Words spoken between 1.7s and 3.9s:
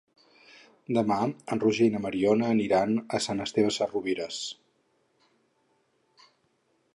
i na Mariona aniran a Sant Esteve